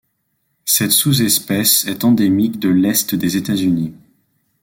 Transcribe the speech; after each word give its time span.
Cette 0.65 0.93
sous-espèce 0.93 1.85
est 1.85 2.03
endémique 2.03 2.57
de 2.57 2.69
l'est 2.69 3.13
des 3.13 3.37
États-Unis. 3.37 3.93